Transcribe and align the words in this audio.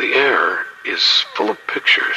The 0.00 0.14
air 0.14 0.64
is 0.86 1.02
full 1.34 1.50
of 1.50 1.58
pictures. 1.66 2.16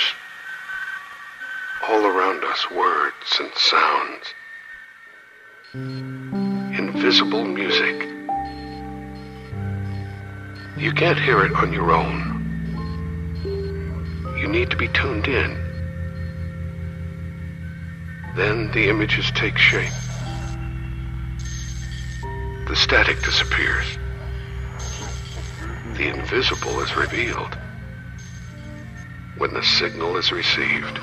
All 1.90 2.06
around 2.06 2.42
us, 2.46 2.72
words 2.72 3.42
and 3.42 3.54
sounds. 3.56 4.34
Invisible 6.80 7.44
music. 7.44 8.08
You 10.78 10.94
can't 10.94 11.20
hear 11.20 11.44
it 11.44 11.52
on 11.56 11.74
your 11.74 11.92
own. 11.92 12.40
You 14.40 14.48
need 14.48 14.70
to 14.70 14.78
be 14.78 14.88
tuned 14.88 15.28
in. 15.28 15.52
Then 18.38 18.72
the 18.72 18.88
images 18.88 19.30
take 19.32 19.58
shape. 19.58 19.92
The 22.70 22.78
static 22.78 23.22
disappears. 23.24 23.98
The 25.98 26.08
invisible 26.08 26.80
is 26.80 26.96
revealed 26.96 27.58
when 29.38 29.54
the 29.54 29.64
signal 29.64 30.18
is 30.18 30.32
received. 30.32 31.00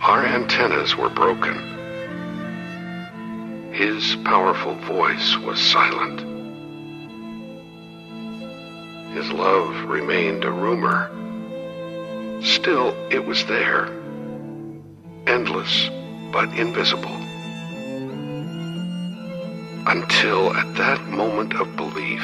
Our 0.00 0.24
antennas 0.24 0.96
were 0.96 1.10
broken. 1.10 1.70
His 3.72 4.16
powerful 4.24 4.74
voice 4.74 5.36
was 5.38 5.60
silent. 5.60 6.20
His 9.14 9.30
love 9.30 9.84
remained 9.84 10.44
a 10.44 10.50
rumor. 10.50 11.10
Still, 12.42 12.94
it 13.10 13.24
was 13.24 13.44
there. 13.46 13.86
Endless, 15.26 15.90
but 16.32 16.48
invisible. 16.58 17.16
Until 19.86 20.54
at 20.54 20.74
that 20.76 21.06
moment 21.08 21.54
of 21.54 21.76
belief, 21.76 22.22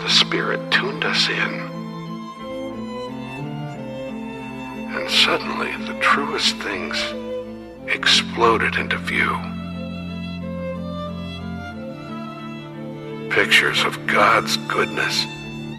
the 0.00 0.08
Spirit 0.08 0.70
tuned 0.70 1.04
us 1.04 1.28
in. 1.28 1.68
And 4.94 5.10
suddenly, 5.10 5.72
the 5.86 5.98
truest 6.00 6.56
things 6.56 6.96
exploded 7.86 8.76
into 8.76 8.96
view. 8.98 9.36
Pictures 13.30 13.84
of 13.84 14.06
God's 14.06 14.56
goodness, 14.68 15.24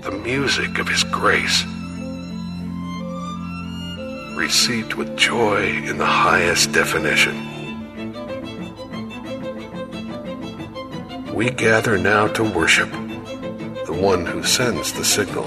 the 0.03 0.11
music 0.11 0.79
of 0.79 0.87
His 0.87 1.03
grace, 1.05 1.63
received 4.35 4.95
with 4.95 5.17
joy 5.17 5.63
in 5.63 5.97
the 5.97 6.05
highest 6.05 6.73
definition. 6.73 7.45
We 11.33 11.49
gather 11.51 11.97
now 11.97 12.27
to 12.27 12.43
worship 12.43 12.89
one 13.99 14.25
who 14.25 14.41
sends 14.43 14.93
the 14.93 15.03
signal 15.03 15.45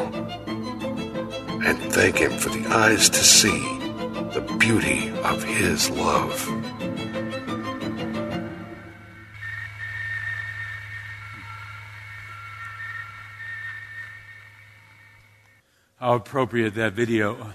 and 1.65 1.79
thank 1.91 2.19
him 2.19 2.37
for 2.37 2.51
the 2.51 2.67
eyes 2.67 3.09
to 3.09 3.25
see 3.25 3.59
the 4.35 4.57
beauty 4.59 5.11
of 5.25 5.43
his 5.43 5.89
love. 5.89 6.39
How 15.99 16.17
appropriate 16.17 16.75
that 16.75 16.93
video, 16.93 17.55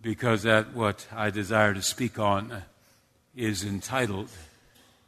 because 0.00 0.44
that 0.44 0.72
what 0.72 1.06
I 1.14 1.28
desire 1.28 1.74
to 1.74 1.82
speak 1.82 2.18
on 2.18 2.62
is 3.36 3.64
entitled 3.64 4.30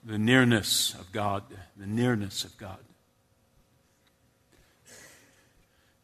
The 0.05 0.19
Nearness 0.19 0.93
of 0.95 1.13
God. 1.13 1.45
The 1.79 1.87
Nearness 1.87 2.45
of 2.45 2.59
God. 2.59 2.79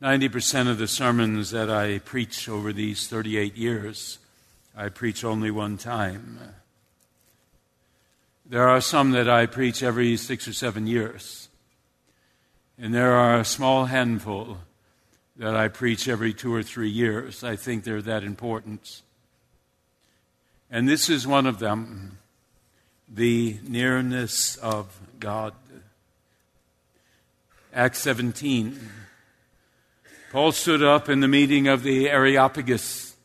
90% 0.02 0.68
of 0.68 0.76
the 0.76 0.86
sermons 0.86 1.50
that 1.52 1.70
I 1.70 2.00
preach 2.00 2.48
over 2.48 2.72
these 2.72 3.08
38 3.08 3.56
years, 3.56 4.18
I 4.76 4.90
preach 4.90 5.24
only 5.24 5.50
one 5.50 5.78
time. 5.78 6.38
There 8.44 8.68
are 8.68 8.82
some 8.82 9.12
that 9.12 9.28
I 9.28 9.46
preach 9.46 9.82
every 9.82 10.16
six 10.18 10.46
or 10.46 10.52
seven 10.52 10.86
years. 10.86 11.48
And 12.78 12.92
there 12.92 13.14
are 13.14 13.38
a 13.38 13.44
small 13.44 13.86
handful 13.86 14.58
that 15.36 15.56
I 15.56 15.68
preach 15.68 16.08
every 16.08 16.34
two 16.34 16.54
or 16.54 16.62
three 16.62 16.90
years. 16.90 17.42
I 17.42 17.56
think 17.56 17.84
they're 17.84 18.02
that 18.02 18.22
important. 18.22 19.00
And 20.70 20.86
this 20.86 21.08
is 21.08 21.26
one 21.26 21.46
of 21.46 21.58
them 21.58 22.18
the 23.08 23.58
nearness 23.62 24.56
of 24.56 24.98
God. 25.20 25.54
Acts 27.72 28.00
17. 28.00 29.05
Paul 30.36 30.52
stood 30.52 30.82
up 30.82 31.08
in 31.08 31.20
the 31.20 31.28
meeting 31.28 31.66
of 31.66 31.82
the 31.82 32.10
Areopagus, 32.10 33.16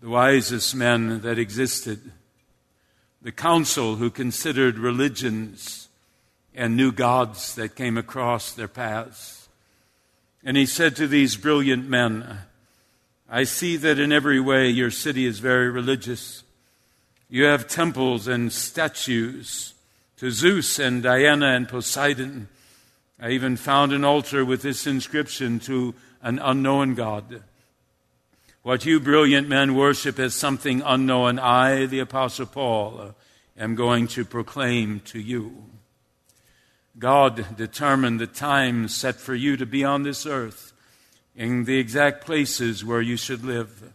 the 0.00 0.08
wisest 0.08 0.76
men 0.76 1.22
that 1.22 1.40
existed, 1.40 2.12
the 3.20 3.32
council 3.32 3.96
who 3.96 4.10
considered 4.10 4.78
religions 4.78 5.88
and 6.54 6.76
new 6.76 6.92
gods 6.92 7.56
that 7.56 7.74
came 7.74 7.98
across 7.98 8.52
their 8.52 8.68
paths. 8.68 9.48
And 10.44 10.56
he 10.56 10.66
said 10.66 10.94
to 10.96 11.08
these 11.08 11.36
brilliant 11.36 11.88
men, 11.88 12.38
I 13.28 13.42
see 13.42 13.76
that 13.78 13.98
in 13.98 14.12
every 14.12 14.38
way 14.38 14.68
your 14.68 14.92
city 14.92 15.26
is 15.26 15.40
very 15.40 15.68
religious. 15.68 16.44
You 17.28 17.42
have 17.46 17.66
temples 17.66 18.28
and 18.28 18.52
statues 18.52 19.74
to 20.18 20.30
Zeus 20.30 20.78
and 20.78 21.02
Diana 21.02 21.46
and 21.46 21.68
Poseidon. 21.68 22.46
I 23.20 23.30
even 23.30 23.56
found 23.56 23.92
an 23.92 24.04
altar 24.04 24.44
with 24.44 24.62
this 24.62 24.86
inscription 24.86 25.58
to 25.60 25.92
an 26.22 26.38
unknown 26.38 26.94
God. 26.94 27.42
What 28.62 28.84
you 28.84 29.00
brilliant 29.00 29.48
men 29.48 29.74
worship 29.74 30.18
as 30.18 30.34
something 30.34 30.82
unknown, 30.84 31.38
I, 31.38 31.86
the 31.86 32.00
Apostle 32.00 32.46
Paul, 32.46 33.14
am 33.56 33.74
going 33.74 34.06
to 34.08 34.24
proclaim 34.24 35.00
to 35.06 35.18
you. 35.18 35.64
God 36.98 37.56
determined 37.56 38.20
the 38.20 38.26
time 38.26 38.88
set 38.88 39.16
for 39.16 39.34
you 39.34 39.56
to 39.56 39.64
be 39.64 39.82
on 39.84 40.02
this 40.02 40.26
earth 40.26 40.74
in 41.34 41.64
the 41.64 41.78
exact 41.78 42.26
places 42.26 42.84
where 42.84 43.00
you 43.00 43.16
should 43.16 43.44
live. 43.44 43.94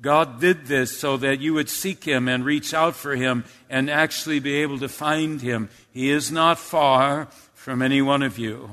God 0.00 0.40
did 0.40 0.66
this 0.66 0.98
so 0.98 1.16
that 1.16 1.40
you 1.40 1.54
would 1.54 1.70
seek 1.70 2.04
Him 2.04 2.28
and 2.28 2.44
reach 2.44 2.74
out 2.74 2.94
for 2.94 3.16
Him 3.16 3.44
and 3.70 3.88
actually 3.88 4.38
be 4.38 4.56
able 4.56 4.78
to 4.80 4.88
find 4.88 5.40
Him. 5.40 5.70
He 5.90 6.10
is 6.10 6.30
not 6.30 6.58
far 6.58 7.28
from 7.54 7.80
any 7.80 8.02
one 8.02 8.22
of 8.22 8.38
you. 8.38 8.70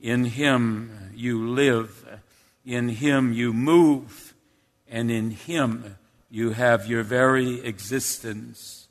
In 0.00 0.24
Him 0.24 1.10
you 1.14 1.48
live, 1.48 2.20
in 2.64 2.88
Him 2.88 3.32
you 3.32 3.52
move, 3.52 4.34
and 4.88 5.10
in 5.10 5.30
Him 5.30 5.96
you 6.30 6.50
have 6.50 6.86
your 6.86 7.02
very 7.02 7.60
existence. 7.60 8.88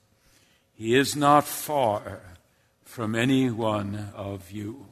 He 0.74 0.96
is 0.96 1.16
not 1.16 1.46
far 1.46 2.22
from 2.84 3.16
any 3.16 3.50
one 3.50 4.12
of 4.16 4.52
you. 4.52 4.86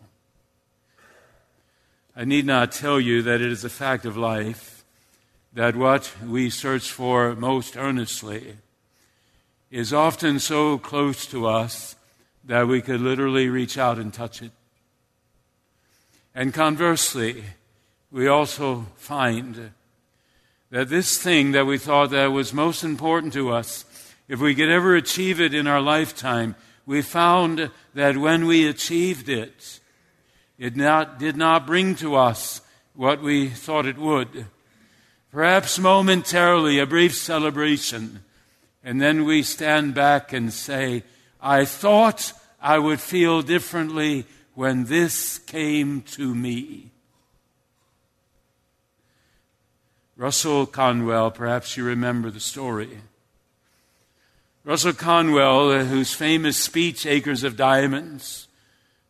I 2.16 2.26
need 2.26 2.46
not 2.46 2.72
tell 2.72 3.00
you 3.00 3.22
that 3.22 3.42
it 3.42 3.52
is 3.52 3.64
a 3.64 3.70
fact 3.70 4.06
of 4.06 4.18
life 4.18 4.84
that 5.54 5.76
what 5.76 6.12
we 6.26 6.50
search 6.50 6.92
for 6.92 7.36
most 7.36 7.78
earnestly 7.78 8.58
is 9.70 9.94
often 9.94 10.40
so 10.40 10.78
close 10.78 11.26
to 11.28 11.46
us 11.46 11.96
that 12.44 12.68
we 12.68 12.82
could 12.82 13.02
literally 13.02 13.50
reach 13.50 13.78
out 13.78 13.98
and 13.98 14.14
touch 14.14 14.42
it. 14.42 14.52
And 16.38 16.54
conversely, 16.54 17.44
we 18.12 18.28
also 18.28 18.86
find 18.96 19.72
that 20.70 20.88
this 20.88 21.18
thing 21.18 21.54
that 21.54 21.66
we 21.66 21.80
thought 21.80 22.12
that 22.12 22.28
was 22.28 22.54
most 22.54 22.84
important 22.84 23.34
to 23.34 23.52
us, 23.52 23.86
if 24.28 24.40
we 24.40 24.54
could 24.54 24.70
ever 24.70 24.96
achieve 24.96 25.42
it 25.42 25.56
in 25.56 25.66
our 25.66 25.82
lifetime, 25.82 26.56
we 26.86 27.02
found 27.02 27.72
that 27.96 28.18
when 28.18 28.46
we 28.46 28.68
achieved 28.68 29.30
it, 29.30 29.80
it 30.60 30.76
not, 30.76 31.18
did 31.18 31.38
not 31.38 31.66
bring 31.66 31.96
to 31.96 32.14
us 32.14 32.62
what 32.94 33.20
we 33.20 33.50
thought 33.50 33.88
it 33.88 33.98
would. 33.98 34.46
Perhaps 35.32 35.80
momentarily, 35.80 36.78
a 36.78 36.86
brief 36.86 37.16
celebration, 37.16 38.24
and 38.84 39.02
then 39.02 39.26
we 39.26 39.42
stand 39.42 39.96
back 39.96 40.34
and 40.34 40.54
say, 40.54 41.02
I 41.42 41.66
thought 41.66 42.32
I 42.62 42.78
would 42.78 43.02
feel 43.02 43.42
differently 43.42 44.28
when 44.58 44.86
this 44.86 45.38
came 45.38 46.02
to 46.02 46.34
me. 46.34 46.90
Russell 50.16 50.66
Conwell, 50.66 51.30
perhaps 51.30 51.78
you 51.78 51.84
remember 51.84 52.32
the 52.32 52.40
story. 52.40 53.02
Russell 54.64 54.94
Conwell, 54.94 55.70
uh, 55.70 55.84
whose 55.84 56.12
famous 56.12 56.58
speech, 56.58 57.06
Acres 57.06 57.44
of 57.44 57.56
Diamonds, 57.56 58.48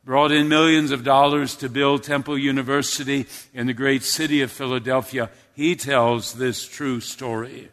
brought 0.03 0.33
in 0.33 0.49
millions 0.49 0.91
of 0.91 1.05
dollars 1.05 1.55
to 1.55 1.69
build 1.69 2.03
Temple 2.03 2.37
University 2.37 3.25
in 3.53 3.67
the 3.67 3.73
great 3.73 4.03
city 4.03 4.41
of 4.41 4.51
Philadelphia, 4.51 5.29
he 5.55 5.77
tells 5.77 6.33
this 6.33 6.67
true 6.67 6.99
story. 6.99 7.69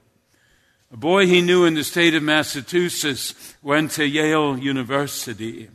A 0.93 0.97
boy 0.97 1.27
he 1.27 1.41
knew 1.41 1.65
in 1.65 1.75
the 1.75 1.82
state 1.82 2.15
of 2.15 2.23
Massachusetts 2.23 3.56
went 3.65 3.91
to 3.93 4.06
Yale 4.06 4.56
University. 4.56 5.70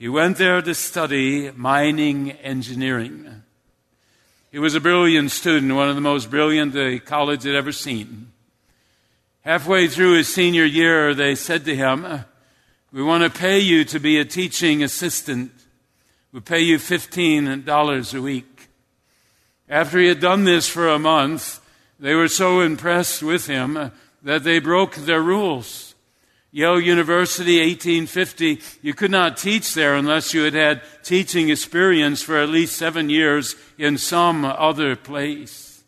He 0.00 0.08
went 0.08 0.38
there 0.38 0.62
to 0.62 0.74
study 0.74 1.50
mining 1.50 2.30
engineering. 2.30 3.42
He 4.50 4.58
was 4.58 4.74
a 4.74 4.80
brilliant 4.80 5.30
student, 5.30 5.74
one 5.74 5.90
of 5.90 5.94
the 5.94 6.00
most 6.00 6.30
brilliant 6.30 6.72
the 6.72 7.00
college 7.00 7.42
had 7.42 7.54
ever 7.54 7.70
seen. 7.70 8.32
Halfway 9.42 9.88
through 9.88 10.14
his 10.16 10.32
senior 10.32 10.64
year, 10.64 11.12
they 11.12 11.34
said 11.34 11.66
to 11.66 11.76
him, 11.76 12.24
We 12.90 13.02
want 13.02 13.24
to 13.24 13.38
pay 13.38 13.58
you 13.58 13.84
to 13.84 14.00
be 14.00 14.18
a 14.18 14.24
teaching 14.24 14.82
assistant. 14.82 15.52
We'll 16.32 16.40
pay 16.40 16.60
you 16.60 16.78
$15 16.78 18.14
a 18.14 18.22
week. 18.22 18.68
After 19.68 19.98
he 19.98 20.06
had 20.06 20.20
done 20.20 20.44
this 20.44 20.66
for 20.66 20.88
a 20.88 20.98
month, 20.98 21.60
they 21.98 22.14
were 22.14 22.28
so 22.28 22.60
impressed 22.60 23.22
with 23.22 23.48
him 23.48 23.92
that 24.22 24.44
they 24.44 24.60
broke 24.60 24.94
their 24.94 25.20
rules. 25.20 25.89
Yale 26.52 26.80
University, 26.80 27.60
1850, 27.60 28.60
you 28.82 28.92
could 28.92 29.10
not 29.10 29.36
teach 29.36 29.72
there 29.74 29.94
unless 29.94 30.34
you 30.34 30.42
had 30.42 30.54
had 30.54 30.82
teaching 31.04 31.48
experience 31.48 32.22
for 32.22 32.36
at 32.38 32.48
least 32.48 32.76
seven 32.76 33.08
years 33.08 33.54
in 33.78 33.96
some 33.96 34.44
other 34.44 34.96
place. 34.96 35.84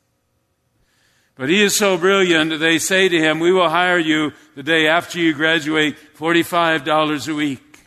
But 1.34 1.48
he 1.48 1.62
is 1.62 1.74
so 1.74 1.96
brilliant, 1.96 2.50
that 2.50 2.58
they 2.58 2.78
say 2.78 3.08
to 3.08 3.18
him, 3.18 3.40
We 3.40 3.52
will 3.52 3.70
hire 3.70 3.98
you 3.98 4.32
the 4.54 4.62
day 4.62 4.86
after 4.86 5.18
you 5.18 5.32
graduate, 5.32 5.96
$45 6.16 7.28
a 7.28 7.34
week. 7.34 7.78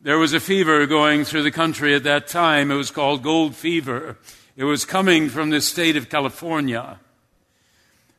There 0.00 0.18
was 0.18 0.32
a 0.32 0.40
fever 0.40 0.86
going 0.86 1.24
through 1.24 1.44
the 1.44 1.50
country 1.52 1.94
at 1.94 2.02
that 2.02 2.26
time. 2.26 2.70
It 2.70 2.76
was 2.76 2.90
called 2.90 3.22
gold 3.22 3.54
fever. 3.54 4.18
It 4.56 4.64
was 4.64 4.84
coming 4.84 5.28
from 5.28 5.50
the 5.50 5.60
state 5.60 5.96
of 5.96 6.08
California. 6.08 6.98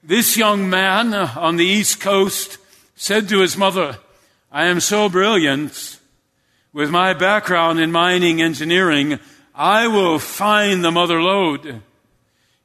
This 0.01 0.37
young 0.37 0.69
man 0.69 1.13
on 1.13 1.57
the 1.57 1.65
East 1.65 1.99
Coast 1.99 2.59
said 2.95 3.29
to 3.29 3.41
his 3.41 3.57
mother, 3.57 3.97
I 4.51 4.65
am 4.65 4.79
so 4.79 5.09
brilliant. 5.09 5.99
With 6.73 6.89
my 6.89 7.13
background 7.13 7.79
in 7.79 7.91
mining 7.91 8.41
engineering, 8.41 9.19
I 9.53 9.87
will 9.87 10.19
find 10.19 10.83
the 10.83 10.91
mother 10.91 11.21
lode 11.21 11.81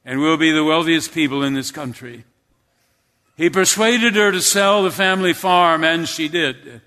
and 0.03 0.19
we'll 0.19 0.37
be 0.37 0.51
the 0.51 0.63
wealthiest 0.63 1.13
people 1.13 1.43
in 1.43 1.53
this 1.53 1.71
country. 1.71 2.23
He 3.37 3.49
persuaded 3.49 4.15
her 4.15 4.31
to 4.31 4.41
sell 4.41 4.83
the 4.83 4.91
family 4.91 5.33
farm, 5.33 5.83
and 5.83 6.07
she 6.07 6.27
did. 6.27 6.81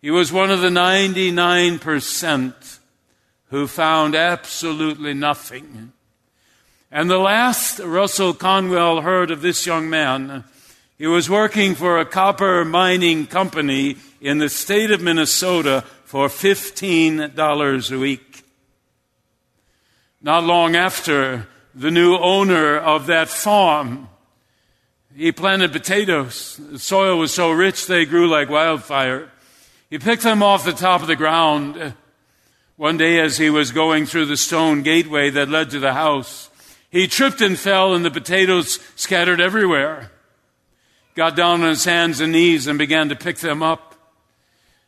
He 0.00 0.10
was 0.10 0.32
one 0.32 0.50
of 0.50 0.60
the 0.60 0.68
99% 0.68 2.78
who 3.48 3.66
found 3.66 4.14
absolutely 4.14 5.14
nothing. 5.14 5.92
And 6.90 7.10
the 7.10 7.18
last 7.18 7.78
Russell 7.78 8.34
Conwell 8.34 9.02
heard 9.02 9.30
of 9.30 9.42
this 9.42 9.66
young 9.66 9.90
man 9.90 10.44
he 11.00 11.06
was 11.06 11.30
working 11.30 11.74
for 11.74 11.98
a 11.98 12.04
copper 12.04 12.62
mining 12.62 13.26
company 13.26 13.96
in 14.20 14.36
the 14.36 14.50
state 14.50 14.90
of 14.90 15.00
Minnesota 15.00 15.82
for 16.04 16.28
$15 16.28 17.90
a 17.90 17.98
week. 17.98 18.44
Not 20.20 20.44
long 20.44 20.76
after, 20.76 21.48
the 21.74 21.90
new 21.90 22.16
owner 22.16 22.76
of 22.76 23.06
that 23.06 23.30
farm, 23.30 24.10
he 25.16 25.32
planted 25.32 25.72
potatoes. 25.72 26.60
The 26.70 26.78
soil 26.78 27.18
was 27.18 27.32
so 27.32 27.50
rich 27.50 27.86
they 27.86 28.04
grew 28.04 28.28
like 28.28 28.50
wildfire. 28.50 29.30
He 29.88 29.98
picked 29.98 30.24
them 30.24 30.42
off 30.42 30.66
the 30.66 30.72
top 30.72 31.00
of 31.00 31.06
the 31.06 31.16
ground. 31.16 31.94
One 32.76 32.98
day 32.98 33.20
as 33.20 33.38
he 33.38 33.48
was 33.48 33.72
going 33.72 34.04
through 34.04 34.26
the 34.26 34.36
stone 34.36 34.82
gateway 34.82 35.30
that 35.30 35.48
led 35.48 35.70
to 35.70 35.78
the 35.78 35.94
house, 35.94 36.50
he 36.90 37.06
tripped 37.06 37.40
and 37.40 37.58
fell 37.58 37.94
and 37.94 38.04
the 38.04 38.10
potatoes 38.10 38.78
scattered 38.96 39.40
everywhere 39.40 40.10
got 41.14 41.36
down 41.36 41.62
on 41.62 41.68
his 41.68 41.84
hands 41.84 42.20
and 42.20 42.32
knees 42.32 42.66
and 42.66 42.78
began 42.78 43.08
to 43.08 43.16
pick 43.16 43.38
them 43.38 43.62
up. 43.62 43.94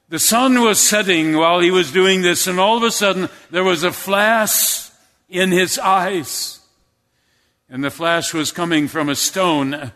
The 0.08 0.18
sun 0.18 0.60
was 0.60 0.78
setting 0.78 1.36
while 1.36 1.60
he 1.60 1.70
was 1.70 1.90
doing 1.90 2.22
this, 2.22 2.46
and 2.46 2.60
all 2.60 2.76
of 2.76 2.82
a 2.82 2.90
sudden 2.90 3.28
there 3.50 3.64
was 3.64 3.82
a 3.82 3.92
flash 3.92 4.90
in 5.28 5.50
his 5.50 5.78
eyes. 5.78 6.60
And 7.70 7.82
the 7.82 7.90
flash 7.90 8.34
was 8.34 8.52
coming 8.52 8.88
from 8.88 9.08
a 9.08 9.14
stone 9.14 9.92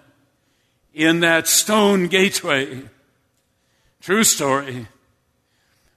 in 0.95 1.21
that 1.21 1.47
stone 1.47 2.07
gateway. 2.07 2.85
True 4.01 4.25
story. 4.25 4.89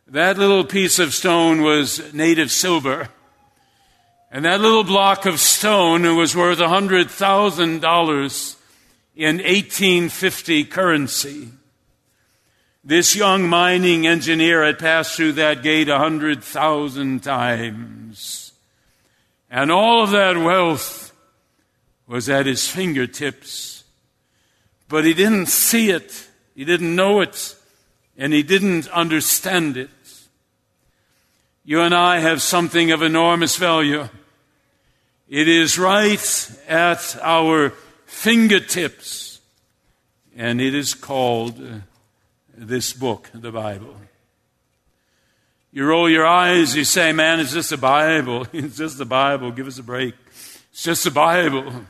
That 0.08 0.38
little 0.38 0.66
piece 0.66 1.00
of 1.00 1.14
stone 1.14 1.62
was 1.62 2.14
native 2.14 2.52
silver. 2.52 3.08
And 4.31 4.44
that 4.44 4.60
little 4.60 4.84
block 4.84 5.26
of 5.26 5.40
stone 5.40 6.18
was 6.18 6.36
worth 6.36 6.60
a 6.60 6.68
hundred 6.68 7.10
thousand 7.10 7.81
dollars 7.81 8.58
in 9.19 9.39
1850 9.39 10.63
currency. 10.63 11.50
This 12.86 13.18
young 13.18 13.50
mining 13.50 14.07
engineer 14.07 14.63
had 14.63 14.80
passed 14.80 15.18
through 15.18 15.33
that 15.33 15.62
gate 15.62 15.89
a 15.89 15.98
hundred 15.98 16.42
thousand 16.42 17.21
times. 17.21 18.54
And 19.51 19.71
all 19.71 20.04
of 20.04 20.12
that 20.12 20.38
wealth 20.38 21.13
was 22.07 22.30
at 22.30 22.45
his 22.45 22.69
fingertips. 22.69 23.83
But 24.88 25.04
he 25.04 25.13
didn't 25.13 25.48
see 25.48 25.92
it. 25.92 26.30
He 26.56 26.63
didn't 26.63 26.95
know 26.95 27.19
it. 27.19 27.57
And 28.18 28.31
he 28.31 28.42
didn't 28.42 28.88
understand 28.88 29.75
it. 29.75 29.89
You 31.66 31.81
and 31.81 31.94
I 31.94 32.19
have 32.19 32.42
something 32.42 32.92
of 32.92 33.01
enormous 33.01 33.57
value. 33.57 34.07
It 35.27 35.50
is 35.50 35.77
right 35.77 36.51
at 36.69 37.19
our 37.21 37.74
fingertips. 38.10 39.40
And 40.36 40.60
it 40.60 40.74
is 40.74 40.94
called 40.94 41.62
uh, 41.62 41.80
this 42.58 42.92
book, 42.92 43.30
the 43.34 43.52
Bible. 43.52 43.96
You 45.72 45.86
roll 45.86 46.10
your 46.10 46.26
eyes, 46.26 46.76
you 46.76 46.83
say, 46.83 47.12
man, 47.12 47.40
it's 47.40 47.54
just 47.54 47.69
the 47.69 47.78
Bible. 47.78 48.48
It's 48.54 48.78
just 48.78 48.98
the 48.98 49.06
Bible. 49.06 49.52
Give 49.52 49.68
us 49.68 49.78
a 49.78 49.83
break. 49.83 50.16
It's 50.72 50.83
just 50.83 51.04
the 51.04 51.12
Bible. 51.12 51.86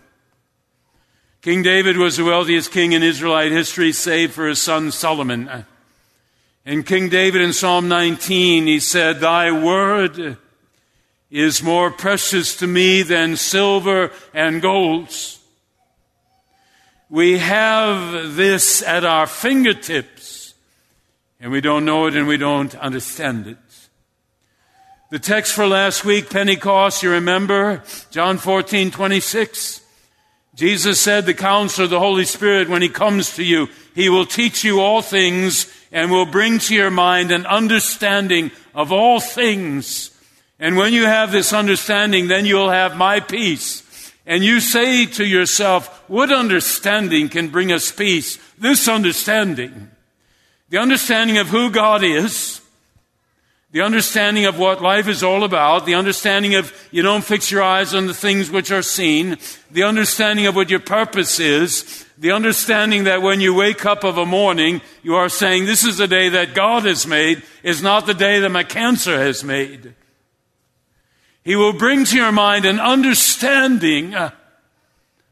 King 1.42 1.64
David 1.64 1.96
was 1.96 2.18
the 2.18 2.26
wealthiest 2.26 2.72
king 2.72 2.92
in 2.92 3.02
Israelite 3.02 3.54
history, 3.54 3.94
save 3.94 4.34
for 4.34 4.48
his 4.48 4.62
son 4.62 4.92
Solomon. 4.92 5.66
And 6.66 6.86
King 6.86 7.08
David 7.08 7.42
in 7.42 7.54
Psalm 7.54 7.88
19, 7.88 8.68
he 8.68 8.80
said, 8.82 9.22
Thy 9.22 9.52
word 9.52 10.38
is 11.32 11.64
more 11.64 11.92
precious 11.92 12.58
to 12.58 12.68
me 12.68 13.04
than 13.04 13.38
silver 13.38 14.12
and 14.34 14.62
gold. 14.62 15.39
We 17.12 17.40
have 17.40 18.36
this 18.36 18.84
at 18.84 19.04
our 19.04 19.26
fingertips, 19.26 20.54
and 21.40 21.52
we 21.52 21.60
don't 21.60 21.84
know 21.84 22.06
it 22.06 22.16
and 22.16 22.28
we 22.28 22.38
don't 22.38 22.76
understand 22.76 23.48
it. 23.48 23.58
The 25.10 25.18
text 25.18 25.54
for 25.54 25.66
last 25.66 26.06
week, 26.06 26.30
Pentecost, 26.30 27.02
you 27.02 27.10
remember, 27.10 27.82
John 28.12 28.38
14, 28.38 28.92
26. 28.92 29.82
Jesus 30.54 31.02
said, 31.02 31.26
the 31.26 31.34
counselor, 31.34 31.88
the 31.88 31.98
Holy 31.98 32.26
Spirit, 32.26 32.70
when 32.70 32.84
he 32.84 32.90
comes 32.90 33.36
to 33.38 33.44
you, 33.44 33.70
he 33.96 34.08
will 34.08 34.28
teach 34.28 34.64
you 34.64 34.80
all 34.80 35.02
things 35.02 35.66
and 35.92 36.12
will 36.12 36.28
bring 36.28 36.60
to 36.60 36.76
your 36.76 36.92
mind 36.92 37.32
an 37.32 37.48
understanding 37.48 38.52
of 38.76 38.92
all 38.92 39.20
things. 39.20 40.12
And 40.60 40.78
when 40.78 40.94
you 40.94 41.06
have 41.06 41.32
this 41.32 41.54
understanding, 41.54 42.28
then 42.28 42.46
you'll 42.46 42.70
have 42.70 42.96
my 42.96 43.20
peace 43.20 43.82
and 44.30 44.44
you 44.44 44.60
say 44.60 45.08
to 45.08 45.26
yourself, 45.26 46.08
what 46.08 46.32
understanding 46.32 47.30
can 47.30 47.48
bring 47.48 47.72
us 47.72 47.92
peace? 47.92 48.38
This 48.60 48.88
understanding. 48.88 49.90
The 50.70 50.78
understanding 50.78 51.40
of 51.40 51.48
who 51.48 51.72
God 51.72 52.04
is, 52.04 52.62
the 53.72 53.82
understanding 53.82 54.46
of 54.46 54.60
what 54.60 54.84
life 54.84 55.08
is 55.08 55.24
all 55.24 55.44
about, 55.44 55.88
the 55.88 55.96
understanding 55.96 56.54
of 56.54 56.72
you 56.92 57.02
don't 57.02 57.24
fix 57.24 57.50
your 57.50 57.64
eyes 57.64 57.96
on 57.96 58.06
the 58.06 58.14
things 58.14 58.52
which 58.52 58.72
are 58.72 58.84
seen, 58.84 59.38
the 59.72 59.82
understanding 59.82 60.46
of 60.46 60.56
what 60.56 60.70
your 60.70 60.80
purpose 60.80 61.40
is, 61.40 62.06
the 62.16 62.32
understanding 62.32 63.06
that 63.06 63.24
when 63.24 63.42
you 63.42 63.56
wake 63.56 63.84
up 63.84 64.04
of 64.04 64.20
a 64.20 64.28
morning, 64.28 64.80
you 65.02 65.16
are 65.16 65.30
saying, 65.30 65.66
this 65.66 65.84
is 65.84 65.98
the 65.98 66.08
day 66.08 66.30
that 66.30 66.54
God 66.54 66.86
has 66.86 67.08
made, 67.08 67.42
is 67.64 67.82
not 67.82 68.06
the 68.06 68.14
day 68.14 68.40
that 68.40 68.50
my 68.50 68.64
cancer 68.64 69.18
has 69.18 69.44
made. 69.44 69.96
He 71.44 71.56
will 71.56 71.74
bring 71.74 72.06
to 72.06 72.16
your 72.16 72.32
mind 72.32 72.66
an 72.66 72.80
understanding 72.80 74.14
uh, 74.14 74.32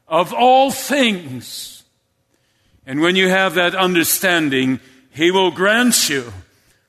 of 0.06 0.32
all 0.32 0.70
things. 0.70 1.84
And 2.86 3.00
when 3.00 3.16
you 3.16 3.28
have 3.28 3.54
that 3.54 3.74
understanding, 3.74 4.80
He 5.10 5.30
will 5.30 5.50
grant 5.50 6.08
you 6.08 6.32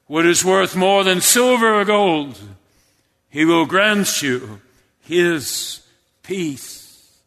what 0.08 0.26
is 0.26 0.44
worth 0.44 0.76
more 0.76 1.04
than 1.04 1.22
silver 1.22 1.80
or 1.80 1.86
gold. 1.86 2.40
He 3.30 3.46
will 3.46 3.66
grant 3.66 4.22
you 4.24 4.62
his 5.02 5.82
peace. 6.24 7.20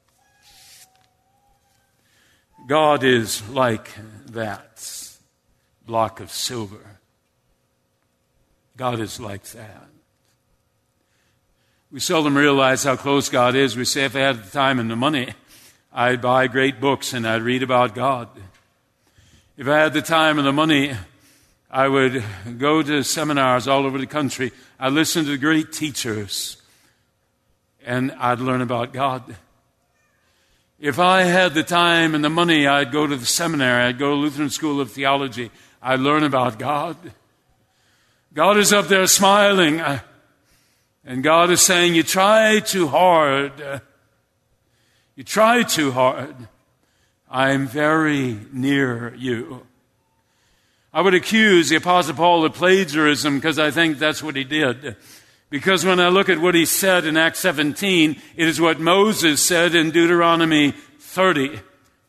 God 2.66 3.04
is 3.04 3.48
like 3.48 3.90
that 4.26 5.16
block 5.84 6.20
of 6.20 6.30
silver. 6.30 7.00
God 8.76 9.00
is 9.00 9.18
like 9.20 9.42
that. 9.50 9.88
We 11.92 12.00
seldom 12.00 12.34
realize 12.34 12.84
how 12.84 12.96
close 12.96 13.28
God 13.28 13.54
is. 13.54 13.76
We 13.76 13.84
say, 13.84 14.06
if 14.06 14.16
I 14.16 14.20
had 14.20 14.42
the 14.42 14.50
time 14.50 14.78
and 14.78 14.90
the 14.90 14.96
money, 14.96 15.34
I'd 15.92 16.22
buy 16.22 16.46
great 16.46 16.80
books 16.80 17.12
and 17.12 17.28
I'd 17.28 17.42
read 17.42 17.62
about 17.62 17.94
God. 17.94 18.30
If 19.58 19.68
I 19.68 19.76
had 19.76 19.92
the 19.92 20.00
time 20.00 20.38
and 20.38 20.46
the 20.48 20.54
money, 20.54 20.96
I 21.70 21.88
would 21.88 22.24
go 22.56 22.82
to 22.82 23.04
seminars 23.04 23.68
all 23.68 23.84
over 23.84 23.98
the 23.98 24.06
country. 24.06 24.52
I'd 24.80 24.94
listen 24.94 25.26
to 25.26 25.36
great 25.36 25.70
teachers 25.70 26.56
and 27.84 28.10
I'd 28.12 28.40
learn 28.40 28.62
about 28.62 28.94
God. 28.94 29.36
If 30.80 30.98
I 30.98 31.24
had 31.24 31.52
the 31.52 31.62
time 31.62 32.14
and 32.14 32.24
the 32.24 32.30
money, 32.30 32.66
I'd 32.66 32.90
go 32.90 33.06
to 33.06 33.16
the 33.16 33.26
seminary. 33.26 33.82
I'd 33.82 33.98
go 33.98 34.12
to 34.12 34.16
Lutheran 34.16 34.48
School 34.48 34.80
of 34.80 34.90
Theology. 34.90 35.50
I'd 35.82 36.00
learn 36.00 36.22
about 36.22 36.58
God. 36.58 36.96
God 38.32 38.56
is 38.56 38.72
up 38.72 38.88
there 38.88 39.06
smiling. 39.06 39.82
And 41.04 41.22
God 41.22 41.50
is 41.50 41.60
saying, 41.60 41.94
You 41.94 42.02
try 42.02 42.60
too 42.60 42.88
hard. 42.88 43.80
You 45.16 45.24
try 45.24 45.62
too 45.62 45.92
hard. 45.92 46.34
I'm 47.30 47.66
very 47.66 48.38
near 48.52 49.14
you. 49.14 49.66
I 50.92 51.00
would 51.00 51.14
accuse 51.14 51.70
the 51.70 51.76
Apostle 51.76 52.14
Paul 52.14 52.44
of 52.44 52.54
plagiarism 52.54 53.36
because 53.36 53.58
I 53.58 53.70
think 53.70 53.98
that's 53.98 54.22
what 54.22 54.36
he 54.36 54.44
did. 54.44 54.96
Because 55.48 55.84
when 55.84 56.00
I 56.00 56.08
look 56.08 56.28
at 56.28 56.38
what 56.38 56.54
he 56.54 56.66
said 56.66 57.04
in 57.06 57.16
Acts 57.16 57.40
17, 57.40 58.20
it 58.36 58.48
is 58.48 58.60
what 58.60 58.80
Moses 58.80 59.44
said 59.44 59.74
in 59.74 59.90
Deuteronomy 59.90 60.72
30, 60.98 61.60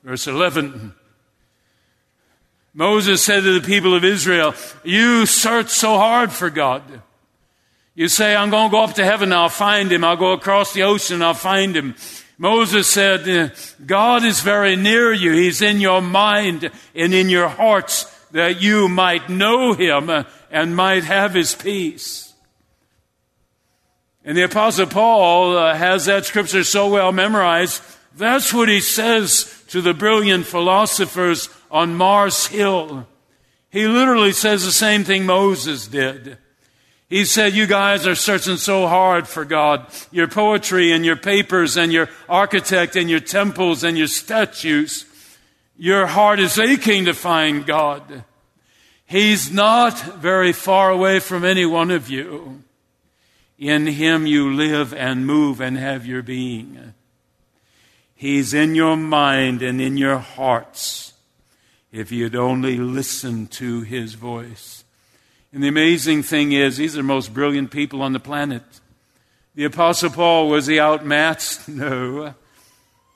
verse 0.03 0.27
11. 0.27 0.93
Moses 2.73 3.21
said 3.21 3.43
to 3.43 3.59
the 3.59 3.65
people 3.65 3.93
of 3.93 4.03
Israel, 4.03 4.53
You 4.83 5.25
search 5.25 5.69
so 5.69 5.97
hard 5.97 6.31
for 6.31 6.49
God. 6.49 7.01
You 7.95 8.07
say, 8.07 8.35
I'm 8.35 8.49
going 8.49 8.69
to 8.69 8.71
go 8.71 8.83
up 8.83 8.95
to 8.95 9.05
heaven, 9.05 9.31
I'll 9.31 9.49
find 9.49 9.91
him. 9.91 10.03
I'll 10.03 10.17
go 10.17 10.31
across 10.31 10.73
the 10.73 10.83
ocean, 10.83 11.21
I'll 11.21 11.33
find 11.33 11.75
him. 11.75 11.95
Moses 12.37 12.87
said, 12.87 13.53
God 13.85 14.23
is 14.23 14.41
very 14.41 14.75
near 14.75 15.13
you. 15.13 15.31
He's 15.31 15.61
in 15.61 15.79
your 15.79 16.01
mind 16.01 16.71
and 16.95 17.13
in 17.13 17.29
your 17.29 17.47
hearts 17.47 18.05
that 18.31 18.61
you 18.61 18.89
might 18.89 19.29
know 19.29 19.73
him 19.73 20.25
and 20.49 20.75
might 20.75 21.03
have 21.03 21.35
his 21.35 21.53
peace. 21.53 22.33
And 24.25 24.35
the 24.37 24.43
apostle 24.43 24.87
Paul 24.87 25.57
uh, 25.57 25.75
has 25.75 26.05
that 26.05 26.25
scripture 26.25 26.63
so 26.63 26.89
well 26.89 27.11
memorized. 27.11 27.83
That's 28.15 28.53
what 28.53 28.69
he 28.69 28.79
says 28.79 29.63
to 29.67 29.81
the 29.81 29.93
brilliant 29.93 30.45
philosophers 30.45 31.49
on 31.69 31.95
Mars 31.95 32.47
Hill. 32.47 33.05
He 33.69 33.87
literally 33.87 34.31
says 34.31 34.63
the 34.65 34.71
same 34.71 35.03
thing 35.03 35.25
Moses 35.25 35.87
did. 35.87 36.37
He 37.13 37.25
said, 37.25 37.53
You 37.53 37.67
guys 37.67 38.07
are 38.07 38.15
searching 38.15 38.57
so 38.57 38.87
hard 38.87 39.27
for 39.27 39.45
God. 39.45 39.85
Your 40.09 40.27
poetry 40.27 40.91
and 40.91 41.05
your 41.05 41.15
papers 41.15 41.77
and 41.77 41.93
your 41.93 42.09
architect 42.27 42.95
and 42.95 43.07
your 43.07 43.19
temples 43.19 43.83
and 43.83 43.95
your 43.95 44.07
statues. 44.07 45.05
Your 45.77 46.07
heart 46.07 46.39
is 46.39 46.57
aching 46.57 47.05
to 47.05 47.13
find 47.13 47.67
God. 47.67 48.23
He's 49.05 49.51
not 49.51 49.93
very 50.15 50.53
far 50.53 50.89
away 50.89 51.19
from 51.19 51.45
any 51.45 51.67
one 51.67 51.91
of 51.91 52.09
you. 52.09 52.63
In 53.59 53.85
Him 53.85 54.25
you 54.25 54.51
live 54.51 54.91
and 54.91 55.27
move 55.27 55.61
and 55.61 55.77
have 55.77 56.07
your 56.07 56.23
being. 56.23 56.95
He's 58.15 58.55
in 58.55 58.73
your 58.73 58.97
mind 58.97 59.61
and 59.61 59.79
in 59.79 59.97
your 59.97 60.17
hearts 60.17 61.13
if 61.91 62.11
you'd 62.11 62.35
only 62.35 62.77
listen 62.77 63.45
to 63.61 63.81
His 63.81 64.15
voice. 64.15 64.82
And 65.53 65.63
the 65.63 65.67
amazing 65.67 66.23
thing 66.23 66.51
is, 66.51 66.77
these 66.77 66.95
are 66.95 66.97
the 66.97 67.03
most 67.03 67.33
brilliant 67.33 67.71
people 67.71 68.01
on 68.01 68.11
the 68.13 68.19
planet. 68.19 68.63
The 69.55 69.65
Apostle 69.65 70.09
Paul, 70.09 70.49
was 70.49 70.67
he 70.67 70.79
outmatched? 70.79 71.67
No 71.69 72.33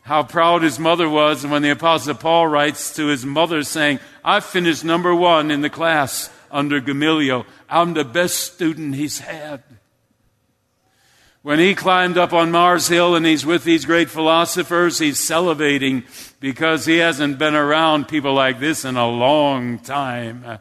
how 0.07 0.23
proud 0.23 0.63
his 0.63 0.79
mother 0.79 1.09
was 1.09 1.45
when 1.45 1.61
the 1.61 1.69
Apostle 1.69 2.15
Paul 2.15 2.47
writes 2.47 2.95
to 2.95 3.07
his 3.07 3.25
mother 3.25 3.61
saying, 3.61 3.99
I 4.23 4.39
finished 4.39 4.85
number 4.85 5.13
one 5.13 5.51
in 5.51 5.59
the 5.59 5.69
class 5.69 6.29
under 6.49 6.79
Gamaliel. 6.79 7.45
I'm 7.69 7.93
the 7.93 8.05
best 8.05 8.53
student 8.53 8.95
he's 8.95 9.19
had. 9.19 9.63
When 11.41 11.59
he 11.59 11.75
climbed 11.75 12.17
up 12.17 12.31
on 12.31 12.51
Mars 12.51 12.87
Hill 12.87 13.15
and 13.15 13.25
he's 13.25 13.45
with 13.45 13.65
these 13.65 13.83
great 13.83 14.09
philosophers, 14.09 14.97
he's 14.97 15.19
salivating 15.19 16.05
because 16.39 16.85
he 16.85 16.99
hasn't 16.99 17.37
been 17.37 17.55
around 17.55 18.07
people 18.07 18.33
like 18.33 18.61
this 18.61 18.85
in 18.85 18.95
a 18.95 19.09
long 19.09 19.77
time. 19.77 20.59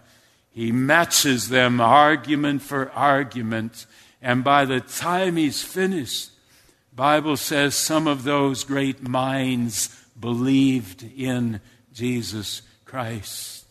He 0.56 0.72
matches 0.72 1.50
them 1.50 1.82
argument 1.82 2.62
for 2.62 2.90
argument. 2.92 3.84
And 4.22 4.42
by 4.42 4.64
the 4.64 4.80
time 4.80 5.36
he's 5.36 5.62
finished, 5.62 6.30
Bible 6.94 7.36
says 7.36 7.74
some 7.74 8.06
of 8.06 8.24
those 8.24 8.64
great 8.64 9.06
minds 9.06 9.94
believed 10.18 11.04
in 11.14 11.60
Jesus 11.92 12.62
Christ. 12.86 13.66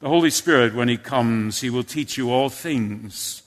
The 0.00 0.08
Holy 0.10 0.28
Spirit, 0.28 0.74
when 0.74 0.88
He 0.88 0.98
comes, 0.98 1.62
He 1.62 1.70
will 1.70 1.82
teach 1.82 2.18
you 2.18 2.30
all 2.30 2.50
things, 2.50 3.42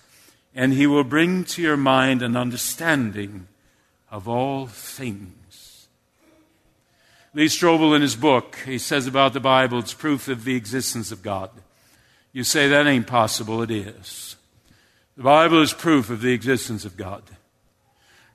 and 0.56 0.74
He 0.74 0.88
will 0.88 1.04
bring 1.04 1.44
to 1.44 1.62
your 1.62 1.78
mind 1.78 2.24
an 2.24 2.36
understanding 2.36 3.48
of 4.10 4.28
all 4.28 4.66
things. 4.66 5.37
Lee 7.38 7.46
Strobel, 7.46 7.96
in 7.96 8.01
his 8.01 8.15
book, 8.15 8.58
he 8.65 8.79
says 8.79 9.06
about 9.06 9.32
the 9.32 9.39
Bible, 9.39 9.77
it's 9.77 9.94
proof 9.94 10.27
of 10.27 10.44
the 10.44 10.56
existence 10.56 11.12
of 11.12 11.22
God. 11.22 11.51
You 12.34 12.44
say 12.44 12.67
that 12.67 12.88
ain't 12.88 13.06
possible, 13.06 13.62
it 13.62 13.70
is. 13.70 14.38
The 15.15 15.22
Bible 15.22 15.62
is 15.62 15.72
proof 15.72 16.10
of 16.10 16.22
the 16.22 16.34
existence 16.34 16.84
of 16.84 16.98
God. 16.98 17.22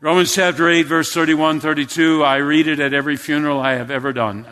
Romans 0.01 0.33
chapter 0.33 0.69
8, 0.69 0.83
verse 0.83 1.13
31, 1.13 1.59
32, 1.59 2.23
I 2.23 2.37
read 2.37 2.69
it 2.69 2.79
at 2.79 2.95
every 2.95 3.17
funeral 3.17 3.59
I 3.59 3.73
have 3.73 3.91
ever 3.91 4.13
done. 4.13 4.47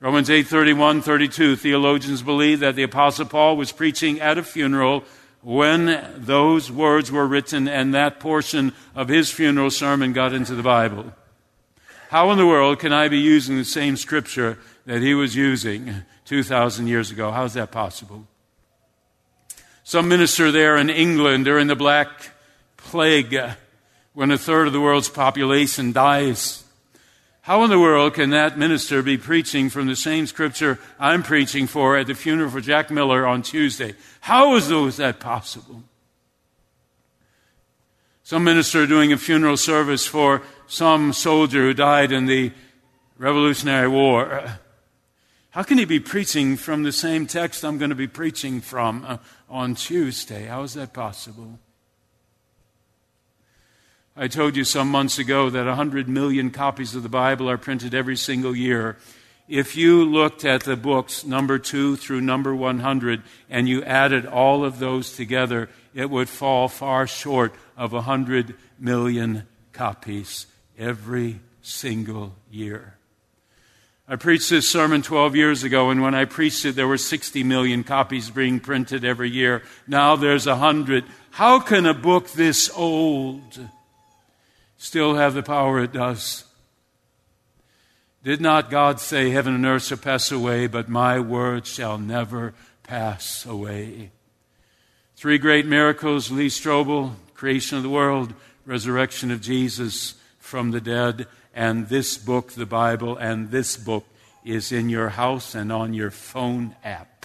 Romans 0.00 0.28
8, 0.28 0.48
31, 0.48 1.00
32, 1.00 1.54
theologians 1.54 2.22
believe 2.22 2.58
that 2.58 2.74
the 2.74 2.82
Apostle 2.82 3.26
Paul 3.26 3.56
was 3.56 3.70
preaching 3.70 4.20
at 4.20 4.38
a 4.38 4.42
funeral 4.42 5.04
when 5.40 6.04
those 6.16 6.68
words 6.68 7.12
were 7.12 7.28
written 7.28 7.68
and 7.68 7.94
that 7.94 8.18
portion 8.18 8.72
of 8.96 9.06
his 9.06 9.30
funeral 9.30 9.70
sermon 9.70 10.12
got 10.12 10.32
into 10.32 10.56
the 10.56 10.64
Bible. 10.64 11.12
How 12.10 12.32
in 12.32 12.38
the 12.38 12.46
world 12.46 12.80
can 12.80 12.92
I 12.92 13.06
be 13.06 13.18
using 13.18 13.56
the 13.56 13.64
same 13.64 13.96
scripture 13.96 14.58
that 14.84 15.00
he 15.00 15.14
was 15.14 15.36
using 15.36 15.94
2,000 16.24 16.88
years 16.88 17.12
ago? 17.12 17.30
How 17.30 17.44
is 17.44 17.54
that 17.54 17.70
possible? 17.70 18.26
Some 19.84 20.08
minister 20.08 20.50
there 20.50 20.76
in 20.76 20.90
England 20.90 21.44
during 21.44 21.68
the 21.68 21.76
Black 21.76 22.32
Plague 22.76 23.40
when 24.12 24.32
a 24.32 24.38
third 24.38 24.66
of 24.66 24.72
the 24.72 24.80
world's 24.80 25.08
population 25.08 25.92
dies. 25.92 26.64
How 27.42 27.62
in 27.62 27.70
the 27.70 27.78
world 27.78 28.14
can 28.14 28.30
that 28.30 28.58
minister 28.58 29.02
be 29.02 29.16
preaching 29.16 29.70
from 29.70 29.86
the 29.86 29.94
same 29.94 30.26
scripture 30.26 30.80
I'm 30.98 31.22
preaching 31.22 31.68
for 31.68 31.96
at 31.96 32.08
the 32.08 32.14
funeral 32.16 32.50
for 32.50 32.60
Jack 32.60 32.90
Miller 32.90 33.24
on 33.24 33.42
Tuesday? 33.42 33.94
How 34.18 34.56
is 34.56 34.66
that 34.96 35.20
possible? 35.20 35.84
Some 38.24 38.42
minister 38.42 38.84
doing 38.86 39.12
a 39.12 39.16
funeral 39.16 39.56
service 39.56 40.06
for 40.06 40.42
some 40.70 41.12
soldier 41.12 41.62
who 41.62 41.74
died 41.74 42.12
in 42.12 42.26
the 42.26 42.52
Revolutionary 43.18 43.88
War. 43.88 44.58
How 45.50 45.64
can 45.64 45.78
he 45.78 45.84
be 45.84 45.98
preaching 45.98 46.56
from 46.56 46.84
the 46.84 46.92
same 46.92 47.26
text 47.26 47.64
I'm 47.64 47.76
going 47.76 47.90
to 47.90 47.96
be 47.96 48.06
preaching 48.06 48.60
from 48.60 49.04
uh, 49.04 49.18
on 49.48 49.74
Tuesday? 49.74 50.44
How 50.44 50.62
is 50.62 50.74
that 50.74 50.92
possible? 50.92 51.58
I 54.16 54.28
told 54.28 54.54
you 54.54 54.62
some 54.62 54.88
months 54.88 55.18
ago 55.18 55.50
that 55.50 55.66
100 55.66 56.08
million 56.08 56.50
copies 56.50 56.94
of 56.94 57.02
the 57.02 57.08
Bible 57.08 57.50
are 57.50 57.58
printed 57.58 57.92
every 57.92 58.16
single 58.16 58.54
year. 58.54 58.96
If 59.48 59.76
you 59.76 60.04
looked 60.04 60.44
at 60.44 60.62
the 60.62 60.76
books 60.76 61.24
number 61.24 61.58
2 61.58 61.96
through 61.96 62.20
number 62.20 62.54
100 62.54 63.24
and 63.48 63.68
you 63.68 63.82
added 63.82 64.24
all 64.24 64.64
of 64.64 64.78
those 64.78 65.16
together, 65.16 65.68
it 65.94 66.08
would 66.10 66.28
fall 66.28 66.68
far 66.68 67.08
short 67.08 67.56
of 67.76 67.92
100 67.92 68.54
million 68.78 69.48
copies 69.72 70.46
every 70.78 71.40
single 71.62 72.34
year. 72.50 72.96
I 74.08 74.16
preached 74.16 74.50
this 74.50 74.68
sermon 74.68 75.02
12 75.02 75.36
years 75.36 75.62
ago, 75.62 75.90
and 75.90 76.02
when 76.02 76.16
I 76.16 76.24
preached 76.24 76.64
it, 76.64 76.74
there 76.74 76.88
were 76.88 76.98
60 76.98 77.44
million 77.44 77.84
copies 77.84 78.28
being 78.28 78.58
printed 78.58 79.04
every 79.04 79.30
year. 79.30 79.62
Now 79.86 80.16
there's 80.16 80.46
100. 80.46 81.04
How 81.30 81.60
can 81.60 81.86
a 81.86 81.94
book 81.94 82.30
this 82.30 82.68
old 82.74 83.60
still 84.78 85.14
have 85.14 85.34
the 85.34 85.44
power 85.44 85.78
it 85.80 85.92
does? 85.92 86.44
Did 88.24 88.40
not 88.40 88.68
God 88.68 88.98
say, 88.98 89.30
Heaven 89.30 89.54
and 89.54 89.64
earth 89.64 89.84
shall 89.84 89.98
pass 89.98 90.32
away, 90.32 90.66
but 90.66 90.88
my 90.88 91.20
word 91.20 91.64
shall 91.64 91.96
never 91.96 92.52
pass 92.82 93.46
away. 93.46 94.10
Three 95.14 95.38
great 95.38 95.66
miracles 95.66 96.32
Lee 96.32 96.48
Strobel, 96.48 97.14
creation 97.34 97.76
of 97.76 97.84
the 97.84 97.88
world, 97.88 98.34
resurrection 98.66 99.30
of 99.30 99.40
Jesus 99.40 100.14
from 100.50 100.72
the 100.72 100.80
dead, 100.80 101.28
and 101.54 101.88
this 101.88 102.18
book, 102.18 102.52
the 102.52 102.66
Bible, 102.66 103.16
and 103.16 103.52
this 103.52 103.76
book 103.76 104.04
is 104.44 104.72
in 104.72 104.88
your 104.88 105.10
house 105.10 105.54
and 105.54 105.70
on 105.70 105.94
your 105.94 106.10
phone 106.10 106.74
app. 106.82 107.24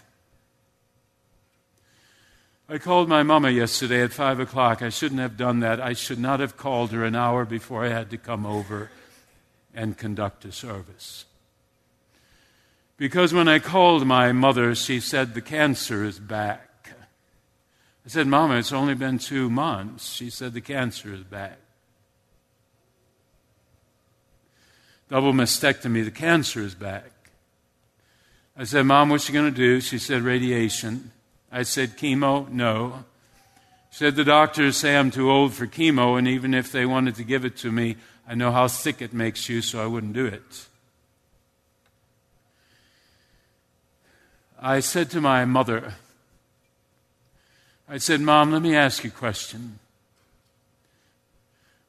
I 2.70 2.78
called 2.78 3.10
my 3.10 3.24
mama 3.24 3.50
yesterday 3.50 4.04
at 4.04 4.14
5 4.14 4.40
o'clock. 4.40 4.84
I 4.84 4.90
shouldn't 4.90 5.22
have 5.22 5.38
done 5.38 5.62
that. 5.62 5.82
I 5.82 5.94
should 5.94 6.20
not 6.20 6.40
have 6.40 6.56
called 6.56 6.92
her 6.92 7.04
an 7.04 7.16
hour 7.16 7.46
before 7.46 7.84
I 7.84 7.90
had 7.90 8.12
to 8.12 8.18
come 8.18 8.46
over 8.46 8.92
and 9.74 9.98
conduct 9.98 10.46
a 10.46 10.52
service. 10.52 11.26
Because 12.98 13.34
when 13.34 13.48
I 13.48 13.58
called 13.58 14.06
my 14.06 14.32
mother, 14.34 14.76
she 14.76 15.00
said, 15.00 15.34
The 15.34 15.42
cancer 15.42 16.04
is 16.04 16.20
back. 16.20 16.92
I 18.06 18.10
said, 18.10 18.28
Mama, 18.28 18.58
it's 18.58 18.72
only 18.72 18.94
been 18.94 19.18
two 19.18 19.50
months. 19.50 20.14
She 20.14 20.30
said, 20.30 20.54
The 20.54 20.62
cancer 20.62 21.12
is 21.12 21.24
back. 21.24 21.58
Double 25.10 25.34
mastectomy, 25.34 26.04
the 26.04 26.12
cancer 26.12 26.62
is 26.62 26.76
back. 26.76 27.12
I 28.58 28.64
said, 28.64 28.84
Mom, 28.84 29.10
what's 29.10 29.26
she 29.26 29.34
going 29.34 29.52
to 29.52 29.58
do? 29.58 29.82
She 29.82 30.00
said, 30.00 30.22
Radiation. 30.22 31.12
I 31.52 31.64
said, 31.64 31.98
Chemo? 31.98 32.50
No. 32.50 33.06
She 33.92 34.00
said, 34.00 34.16
The 34.16 34.24
doctors 34.24 34.78
say 34.78 34.96
I'm 34.96 35.12
too 35.12 35.30
old 35.30 35.54
for 35.54 35.68
chemo, 35.68 36.18
and 36.18 36.28
even 36.28 36.54
if 36.54 36.72
they 36.72 36.86
wanted 36.86 37.16
to 37.16 37.24
give 37.24 37.46
it 37.46 37.58
to 37.58 37.72
me, 37.72 37.98
I 38.28 38.36
know 38.36 38.52
how 38.52 38.68
sick 38.68 39.02
it 39.02 39.14
makes 39.14 39.48
you, 39.50 39.62
so 39.62 39.82
I 39.82 39.86
wouldn't 39.86 40.14
do 40.14 40.26
it. 40.26 40.68
I 44.60 44.80
said 44.80 45.12
to 45.12 45.22
my 45.22 45.46
mother, 45.46 45.94
I 47.88 48.00
said, 48.00 48.20
Mom, 48.20 48.52
let 48.52 48.64
me 48.64 48.76
ask 48.76 49.04
you 49.04 49.12
a 49.12 49.14
question. 49.14 49.80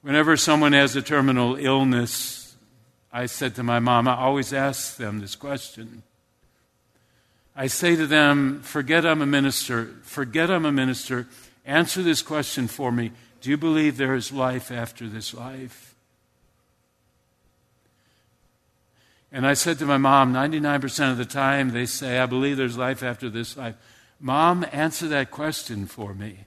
Whenever 0.02 0.36
someone 0.36 0.74
has 0.74 0.94
a 0.94 1.02
terminal 1.02 1.56
illness, 1.56 2.45
I 3.16 3.24
said 3.24 3.54
to 3.54 3.62
my 3.62 3.78
mom, 3.78 4.08
I 4.08 4.14
always 4.14 4.52
ask 4.52 4.98
them 4.98 5.20
this 5.20 5.36
question. 5.36 6.02
I 7.56 7.66
say 7.66 7.96
to 7.96 8.06
them, 8.06 8.60
forget 8.60 9.06
I'm 9.06 9.22
a 9.22 9.26
minister, 9.26 9.86
forget 10.02 10.50
I'm 10.50 10.66
a 10.66 10.70
minister, 10.70 11.26
answer 11.64 12.02
this 12.02 12.20
question 12.20 12.68
for 12.68 12.92
me. 12.92 13.12
Do 13.40 13.48
you 13.48 13.56
believe 13.56 13.96
there 13.96 14.14
is 14.14 14.32
life 14.32 14.70
after 14.70 15.08
this 15.08 15.32
life? 15.32 15.94
And 19.32 19.46
I 19.46 19.54
said 19.54 19.78
to 19.78 19.86
my 19.86 19.96
mom, 19.96 20.34
99% 20.34 21.10
of 21.10 21.16
the 21.16 21.24
time 21.24 21.70
they 21.70 21.86
say, 21.86 22.18
I 22.18 22.26
believe 22.26 22.58
there's 22.58 22.76
life 22.76 23.02
after 23.02 23.30
this 23.30 23.56
life. 23.56 23.76
Mom, 24.20 24.66
answer 24.72 25.08
that 25.08 25.30
question 25.30 25.86
for 25.86 26.12
me. 26.12 26.40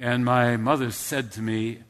And 0.00 0.24
my 0.24 0.56
mother 0.56 0.90
said 0.92 1.30
to 1.32 1.42
me, 1.42 1.80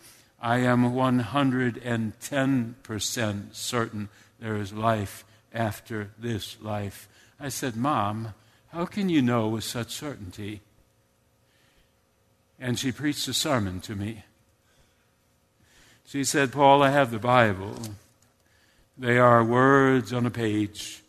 I 0.41 0.61
am 0.61 0.93
110% 0.93 3.55
certain 3.55 4.09
there 4.41 4.57
is 4.57 4.73
life 4.73 5.25
after 5.53 6.11
this 6.19 6.57
life. 6.63 7.07
I 7.39 7.51
said, 7.51 7.77
Mom, 7.77 8.33
how 8.69 8.87
can 8.87 9.11
you 9.11 9.21
know 9.21 9.49
with 9.49 9.65
such 9.65 9.93
certainty? 9.93 10.63
And 12.59 12.79
she 12.79 12.93
preached 12.93 13.29
a 13.29 13.35
sermon 13.35 13.81
to 13.81 13.95
me. 13.95 14.25
She 16.07 16.25
said, 16.25 16.53
Paul, 16.53 16.83
I 16.83 16.89
have 16.91 17.11
the 17.11 17.19
Bible. 17.19 17.77
They 18.97 19.19
are 19.19 19.45
words 19.45 20.13
on 20.13 20.27
a 20.27 20.31
page. 20.31 21.03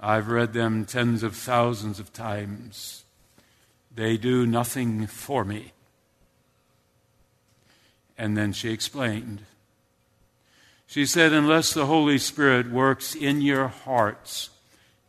I've 0.00 0.28
read 0.28 0.52
them 0.52 0.84
tens 0.84 1.22
of 1.22 1.36
thousands 1.36 2.00
of 2.00 2.12
times. 2.12 3.04
They 3.94 4.16
do 4.16 4.46
nothing 4.46 5.06
for 5.06 5.44
me. 5.44 5.72
And 8.16 8.36
then 8.36 8.52
she 8.52 8.70
explained. 8.70 9.42
She 10.86 11.06
said, 11.06 11.32
unless 11.32 11.72
the 11.72 11.86
Holy 11.86 12.18
Spirit 12.18 12.70
works 12.70 13.14
in 13.14 13.40
your 13.40 13.68
hearts 13.68 14.50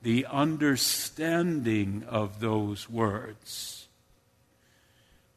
the 0.02 0.26
understanding 0.26 2.06
of 2.08 2.40
those 2.40 2.90
words, 2.90 3.88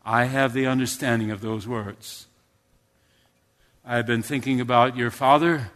I 0.04 0.24
have 0.24 0.52
the 0.52 0.66
understanding 0.66 1.30
of 1.32 1.40
those 1.40 1.66
words. 1.66 2.26
I've 3.84 4.06
been 4.06 4.22
thinking 4.22 4.60
about 4.60 4.96
your 4.96 5.10
father 5.10 5.70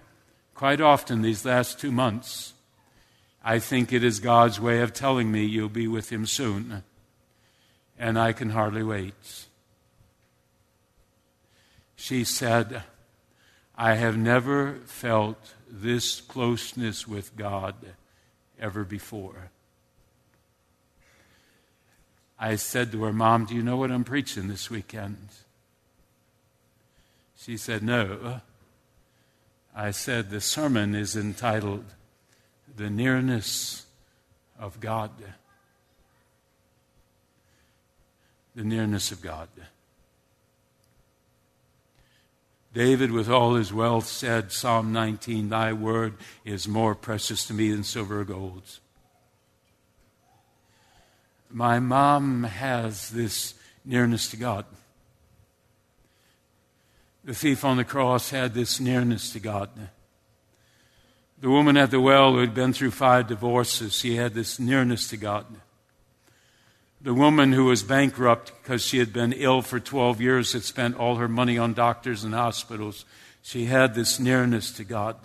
quite 0.54 0.80
often 0.80 1.22
these 1.22 1.44
last 1.44 1.80
two 1.80 1.90
months. 1.90 2.52
I 3.42 3.58
think 3.58 3.92
it 3.92 4.04
is 4.04 4.20
God's 4.20 4.60
way 4.60 4.80
of 4.80 4.92
telling 4.92 5.32
me 5.32 5.44
you'll 5.44 5.68
be 5.68 5.88
with 5.88 6.10
him 6.10 6.26
soon, 6.26 6.84
and 7.98 8.18
I 8.18 8.32
can 8.32 8.50
hardly 8.50 8.82
wait. 8.82 9.46
She 12.00 12.24
said, 12.24 12.82
I 13.76 13.96
have 13.96 14.16
never 14.16 14.76
felt 14.86 15.52
this 15.70 16.22
closeness 16.22 17.06
with 17.06 17.36
God 17.36 17.74
ever 18.58 18.84
before. 18.84 19.50
I 22.38 22.56
said 22.56 22.90
to 22.92 23.02
her, 23.04 23.12
Mom, 23.12 23.44
do 23.44 23.54
you 23.54 23.62
know 23.62 23.76
what 23.76 23.90
I'm 23.90 24.04
preaching 24.04 24.48
this 24.48 24.70
weekend? 24.70 25.28
She 27.36 27.58
said, 27.58 27.82
No. 27.82 28.40
I 29.76 29.90
said, 29.90 30.30
The 30.30 30.40
sermon 30.40 30.94
is 30.94 31.16
entitled 31.16 31.84
The 32.74 32.88
Nearness 32.88 33.84
of 34.58 34.80
God. 34.80 35.10
The 38.54 38.64
Nearness 38.64 39.12
of 39.12 39.20
God. 39.20 39.50
David, 42.72 43.10
with 43.10 43.28
all 43.28 43.54
his 43.54 43.72
wealth, 43.72 44.06
said, 44.06 44.52
Psalm 44.52 44.92
19, 44.92 45.48
Thy 45.48 45.72
word 45.72 46.14
is 46.44 46.68
more 46.68 46.94
precious 46.94 47.44
to 47.46 47.54
me 47.54 47.72
than 47.72 47.82
silver 47.82 48.20
or 48.20 48.24
gold. 48.24 48.62
My 51.50 51.80
mom 51.80 52.44
has 52.44 53.10
this 53.10 53.54
nearness 53.84 54.30
to 54.30 54.36
God. 54.36 54.66
The 57.24 57.34
thief 57.34 57.64
on 57.64 57.76
the 57.76 57.84
cross 57.84 58.30
had 58.30 58.54
this 58.54 58.78
nearness 58.78 59.32
to 59.32 59.40
God. 59.40 59.68
The 61.40 61.50
woman 61.50 61.76
at 61.76 61.90
the 61.90 62.00
well 62.00 62.32
who 62.32 62.38
had 62.38 62.54
been 62.54 62.72
through 62.72 62.92
five 62.92 63.26
divorces, 63.26 63.94
she 63.94 64.16
had 64.16 64.34
this 64.34 64.60
nearness 64.60 65.08
to 65.08 65.16
God. 65.16 65.46
The 67.02 67.14
woman 67.14 67.52
who 67.52 67.64
was 67.64 67.82
bankrupt 67.82 68.52
because 68.62 68.84
she 68.84 68.98
had 68.98 69.10
been 69.12 69.32
ill 69.32 69.62
for 69.62 69.80
12 69.80 70.20
years 70.20 70.52
had 70.52 70.64
spent 70.64 70.98
all 70.98 71.16
her 71.16 71.28
money 71.28 71.56
on 71.56 71.72
doctors 71.72 72.24
and 72.24 72.34
hospitals. 72.34 73.06
She 73.42 73.64
had 73.64 73.94
this 73.94 74.20
nearness 74.20 74.70
to 74.72 74.84
God. 74.84 75.16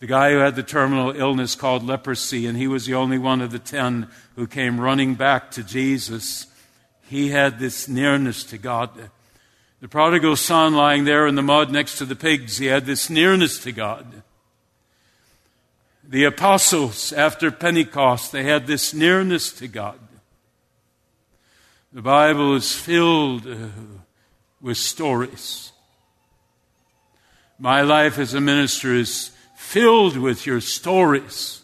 The 0.00 0.08
guy 0.08 0.32
who 0.32 0.38
had 0.38 0.56
the 0.56 0.64
terminal 0.64 1.12
illness 1.12 1.54
called 1.54 1.84
leprosy, 1.84 2.46
and 2.46 2.58
he 2.58 2.66
was 2.66 2.84
the 2.84 2.94
only 2.94 3.16
one 3.16 3.40
of 3.40 3.52
the 3.52 3.60
ten 3.60 4.08
who 4.34 4.48
came 4.48 4.80
running 4.80 5.14
back 5.14 5.52
to 5.52 5.62
Jesus, 5.62 6.48
he 7.08 7.28
had 7.28 7.60
this 7.60 7.86
nearness 7.86 8.42
to 8.44 8.58
God. 8.58 8.90
The 9.80 9.88
prodigal 9.88 10.34
son 10.34 10.74
lying 10.74 11.04
there 11.04 11.28
in 11.28 11.36
the 11.36 11.42
mud 11.42 11.70
next 11.70 11.98
to 11.98 12.04
the 12.04 12.16
pigs, 12.16 12.58
he 12.58 12.66
had 12.66 12.86
this 12.86 13.08
nearness 13.08 13.58
to 13.60 13.70
God. 13.70 14.22
The 16.02 16.24
apostles, 16.24 17.12
after 17.12 17.50
Pentecost, 17.50 18.32
they 18.32 18.42
had 18.42 18.66
this 18.66 18.92
nearness 18.92 19.52
to 19.52 19.68
God. 19.68 19.98
The 21.94 22.02
Bible 22.02 22.56
is 22.56 22.74
filled 22.74 23.46
uh, 23.46 23.68
with 24.60 24.78
stories. 24.78 25.70
My 27.56 27.82
life 27.82 28.18
as 28.18 28.34
a 28.34 28.40
minister 28.40 28.92
is 28.92 29.30
filled 29.54 30.16
with 30.16 30.44
your 30.44 30.60
stories 30.60 31.62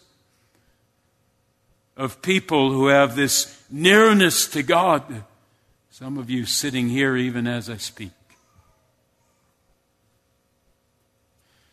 of 1.97 2.23
people 2.23 2.71
who 2.71 2.87
have 2.87 3.16
this 3.16 3.61
nearness 3.69 4.47
to 4.51 4.62
God 4.62 5.25
some 5.90 6.16
of 6.16 6.31
you 6.31 6.47
sitting 6.47 6.88
here 6.88 7.16
even 7.16 7.49
as 7.49 7.69
I 7.69 7.77
speak. 7.77 8.12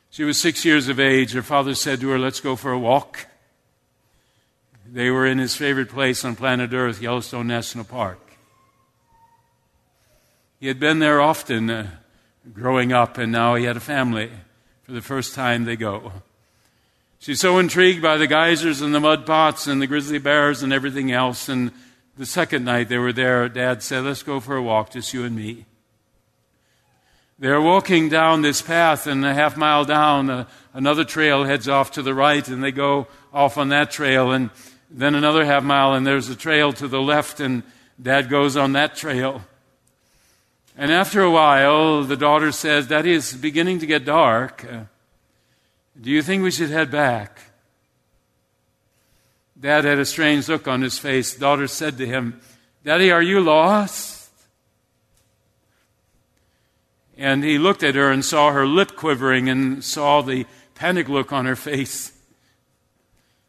She 0.09 0.23
was 0.23 0.37
six 0.37 0.65
years 0.65 0.89
of 0.89 0.99
age. 0.99 1.33
Her 1.33 1.43
father 1.43 1.75
said 1.75 2.01
to 2.01 2.09
her, 2.09 2.17
Let's 2.17 2.39
go 2.39 2.55
for 2.55 2.71
a 2.71 2.79
walk. 2.79 3.27
They 4.85 5.11
were 5.11 5.27
in 5.27 5.37
his 5.37 5.55
favorite 5.55 5.89
place 5.89 6.25
on 6.25 6.35
planet 6.35 6.73
Earth, 6.73 7.01
Yellowstone 7.01 7.45
National 7.45 7.85
Park. 7.85 8.26
He 10.59 10.67
had 10.67 10.79
been 10.79 10.97
there 10.97 11.21
often 11.21 11.69
uh, 11.69 11.87
growing 12.51 12.91
up, 12.91 13.19
and 13.19 13.31
now 13.31 13.53
he 13.53 13.65
had 13.65 13.77
a 13.77 13.81
family. 13.81 14.31
For 14.83 14.91
the 14.91 15.03
first 15.03 15.35
time, 15.35 15.65
they 15.65 15.75
go. 15.75 16.11
She's 17.19 17.39
so 17.39 17.59
intrigued 17.59 18.01
by 18.01 18.17
the 18.17 18.25
geysers 18.25 18.81
and 18.81 18.93
the 18.93 18.99
mud 18.99 19.25
pots 19.25 19.67
and 19.67 19.79
the 19.81 19.87
grizzly 19.87 20.17
bears 20.17 20.63
and 20.63 20.73
everything 20.73 21.11
else, 21.11 21.47
and 21.47 21.71
the 22.17 22.25
second 22.25 22.65
night 22.65 22.89
they 22.89 22.97
were 22.97 23.13
there, 23.13 23.47
Dad 23.49 23.83
said, 23.83 24.03
Let's 24.03 24.23
go 24.23 24.39
for 24.39 24.55
a 24.55 24.61
walk, 24.63 24.91
just 24.91 25.13
you 25.13 25.23
and 25.23 25.35
me. 25.35 25.65
They're 27.37 27.61
walking 27.61 28.09
down 28.09 28.41
this 28.41 28.63
path, 28.63 29.05
and 29.05 29.23
a 29.23 29.35
half 29.35 29.57
mile 29.57 29.85
down, 29.85 30.29
uh, 30.31 30.45
another 30.73 31.03
trail 31.03 31.43
heads 31.43 31.67
off 31.67 31.91
to 31.91 32.01
the 32.01 32.15
right, 32.15 32.47
and 32.47 32.63
they 32.63 32.71
go 32.71 33.05
off 33.31 33.59
on 33.59 33.69
that 33.69 33.91
trail, 33.91 34.31
and 34.31 34.49
then 34.89 35.13
another 35.13 35.45
half 35.45 35.63
mile, 35.63 35.93
and 35.93 36.07
there's 36.07 36.29
a 36.29 36.35
trail 36.35 36.73
to 36.73 36.87
the 36.87 37.01
left, 37.01 37.39
and 37.39 37.61
dad 38.01 38.27
goes 38.27 38.57
on 38.57 38.73
that 38.73 38.95
trail. 38.95 39.43
And 40.77 40.91
after 40.91 41.23
a 41.23 41.31
while, 41.31 42.03
the 42.03 42.15
daughter 42.15 42.51
says, 42.51 42.87
Daddy, 42.87 43.13
it's 43.13 43.33
beginning 43.33 43.79
to 43.79 43.87
get 43.87 44.05
dark. 44.05 44.63
Do 45.99 46.11
you 46.11 46.21
think 46.21 46.43
we 46.43 46.51
should 46.51 46.69
head 46.69 46.91
back? 46.91 47.39
Dad 49.59 49.85
had 49.85 49.97
a 49.97 50.05
strange 50.05 50.47
look 50.47 50.67
on 50.67 50.83
his 50.83 50.99
face. 50.99 51.35
Daughter 51.35 51.67
said 51.67 51.97
to 51.97 52.05
him, 52.05 52.39
Daddy, 52.83 53.09
are 53.09 53.23
you 53.23 53.41
lost? 53.41 54.29
And 57.17 57.43
he 57.43 57.57
looked 57.57 57.81
at 57.81 57.95
her 57.95 58.11
and 58.11 58.23
saw 58.23 58.51
her 58.51 58.67
lip 58.67 58.95
quivering 58.95 59.49
and 59.49 59.83
saw 59.83 60.21
the 60.21 60.45
panic 60.75 61.09
look 61.09 61.33
on 61.33 61.47
her 61.47 61.55
face. 61.55 62.11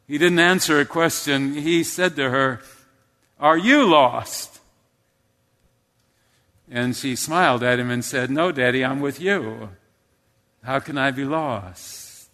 He 0.07 0.17
didn't 0.17 0.38
answer 0.38 0.81
a 0.81 0.87
question. 0.87 1.53
He 1.53 1.85
said 1.85 2.17
to 2.17 2.31
her, 2.31 2.62
Are 3.38 3.59
you 3.59 3.85
lost? 3.85 4.58
And 6.70 6.94
she 6.94 7.16
smiled 7.16 7.62
at 7.62 7.78
him 7.78 7.90
and 7.90 8.04
said, 8.04 8.31
No, 8.31 8.52
Daddy, 8.52 8.85
I'm 8.85 9.00
with 9.00 9.20
you. 9.20 9.70
How 10.62 10.81
can 10.81 10.98
I 10.98 11.11
be 11.11 11.24
lost? 11.24 12.28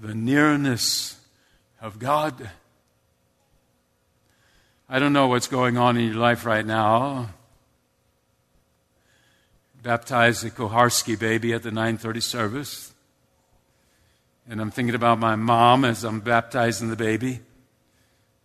The 0.00 0.14
nearness 0.14 1.20
of 1.80 1.98
God. 1.98 2.50
I 4.88 4.98
don't 4.98 5.12
know 5.12 5.28
what's 5.28 5.48
going 5.48 5.76
on 5.76 5.96
in 5.96 6.06
your 6.06 6.16
life 6.16 6.46
right 6.46 6.64
now 6.64 7.30
baptized 9.82 10.42
the 10.42 10.50
Koharski 10.50 11.18
baby 11.18 11.52
at 11.52 11.62
the 11.62 11.70
9:30 11.70 12.20
service. 12.20 12.92
And 14.48 14.60
I'm 14.60 14.70
thinking 14.70 14.94
about 14.94 15.18
my 15.18 15.36
mom 15.36 15.84
as 15.84 16.04
I'm 16.04 16.20
baptizing 16.20 16.90
the 16.90 16.96
baby. 16.96 17.40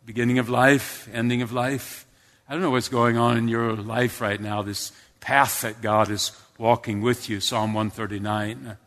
Beginning 0.05 0.39
of 0.39 0.49
life, 0.49 1.07
ending 1.13 1.41
of 1.41 1.53
life. 1.53 2.05
I 2.47 2.53
don't 2.53 2.61
know 2.61 2.71
what's 2.71 2.89
going 2.89 3.17
on 3.17 3.37
in 3.37 3.47
your 3.47 3.75
life 3.75 4.19
right 4.19 4.39
now, 4.39 4.61
this 4.61 4.91
path 5.19 5.61
that 5.61 5.81
God 5.81 6.09
is 6.09 6.31
walking 6.57 7.01
with 7.01 7.29
you, 7.29 7.39
Psalm 7.39 7.73
139. 7.73 8.77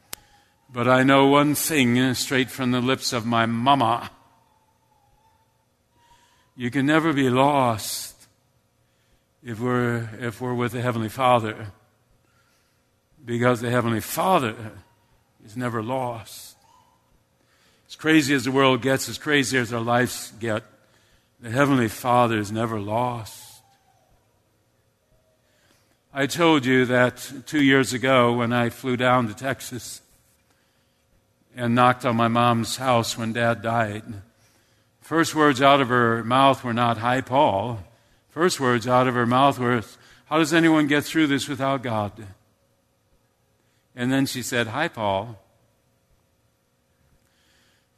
But 0.73 0.89
I 0.89 1.03
know 1.03 1.27
one 1.27 1.55
thing 1.55 2.15
straight 2.15 2.51
from 2.51 2.71
the 2.71 2.81
lips 2.81 3.13
of 3.13 3.25
my 3.25 3.47
mama. 3.47 4.11
You 6.55 6.71
can 6.71 6.87
never 6.87 7.13
be 7.13 7.31
lost 7.31 8.27
if 9.43 9.61
we're, 9.61 10.09
if 10.21 10.41
we're 10.41 10.55
with 10.55 10.73
the 10.73 10.83
Heavenly 10.83 11.09
Father 11.09 11.73
because 13.27 13.61
the 13.61 13.71
Heavenly 13.71 14.01
Father 14.01 14.55
is 15.45 15.57
never 15.57 15.83
lost. 15.83 16.57
As 17.89 17.97
crazy 17.97 18.35
as 18.35 18.45
the 18.45 18.53
world 18.53 18.83
gets, 18.83 19.09
as 19.09 19.19
crazy 19.19 19.59
as 19.59 19.73
our 19.73 19.81
lives 19.81 20.33
get, 20.39 20.63
the 21.41 21.51
Heavenly 21.51 21.89
Father 21.89 22.39
is 22.39 22.51
never 22.51 22.81
lost. 22.81 23.63
I 26.13 26.27
told 26.27 26.65
you 26.65 26.87
that 26.87 27.31
two 27.45 27.63
years 27.63 27.93
ago 27.93 28.33
when 28.33 28.53
I 28.53 28.71
flew 28.71 28.97
down 28.97 29.29
to 29.29 29.35
Texas 29.35 30.01
and 31.55 31.75
knocked 31.75 32.07
on 32.07 32.17
my 32.17 32.29
mom's 32.29 32.77
house 32.77 33.19
when 33.19 33.35
dad 33.35 33.61
died. 33.61 34.03
First 35.03 35.35
words 35.35 35.61
out 35.61 35.81
of 35.81 35.89
her 35.89 36.25
mouth 36.25 36.65
were 36.65 36.73
not, 36.73 36.99
Hi, 36.99 37.21
Paul. 37.21 37.81
First 38.31 38.59
words 38.59 38.89
out 38.89 39.07
of 39.07 39.15
her 39.15 39.27
mouth 39.27 39.59
were, 39.59 39.83
How 40.27 40.39
does 40.39 40.55
anyone 40.55 40.87
get 40.87 41.05
through 41.05 41.27
this 41.27 41.49
without 41.49 41.83
God? 41.83 42.13
And 43.95 44.11
then 44.11 44.25
she 44.27 44.43
said, 44.43 44.69
Hi, 44.69 44.89
Paul. 44.89 45.39